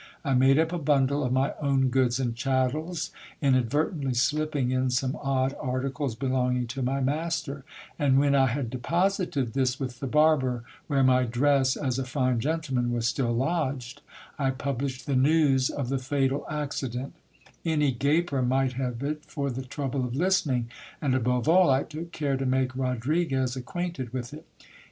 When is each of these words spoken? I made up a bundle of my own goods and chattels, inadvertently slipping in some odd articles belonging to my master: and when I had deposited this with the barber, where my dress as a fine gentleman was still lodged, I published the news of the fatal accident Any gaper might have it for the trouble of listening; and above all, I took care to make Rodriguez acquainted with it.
I 0.25 0.33
made 0.33 0.57
up 0.57 0.73
a 0.73 0.79
bundle 0.79 1.23
of 1.23 1.31
my 1.31 1.53
own 1.61 1.89
goods 1.89 2.19
and 2.19 2.35
chattels, 2.35 3.11
inadvertently 3.39 4.15
slipping 4.15 4.71
in 4.71 4.89
some 4.89 5.15
odd 5.21 5.53
articles 5.61 6.15
belonging 6.15 6.65
to 6.69 6.81
my 6.81 7.01
master: 7.01 7.63
and 7.99 8.17
when 8.17 8.33
I 8.33 8.47
had 8.47 8.71
deposited 8.71 9.53
this 9.53 9.79
with 9.79 9.99
the 9.99 10.07
barber, 10.07 10.63
where 10.87 11.03
my 11.03 11.25
dress 11.25 11.77
as 11.77 11.99
a 11.99 12.03
fine 12.03 12.39
gentleman 12.39 12.91
was 12.91 13.05
still 13.05 13.31
lodged, 13.31 14.01
I 14.39 14.49
published 14.49 15.05
the 15.05 15.15
news 15.15 15.69
of 15.69 15.89
the 15.89 15.99
fatal 15.99 16.47
accident 16.49 17.13
Any 17.63 17.91
gaper 17.91 18.41
might 18.41 18.73
have 18.73 19.03
it 19.03 19.23
for 19.25 19.51
the 19.51 19.61
trouble 19.61 20.03
of 20.03 20.15
listening; 20.15 20.71
and 20.99 21.13
above 21.13 21.47
all, 21.47 21.69
I 21.69 21.83
took 21.83 22.11
care 22.11 22.37
to 22.37 22.45
make 22.47 22.75
Rodriguez 22.75 23.55
acquainted 23.55 24.13
with 24.13 24.33
it. 24.33 24.47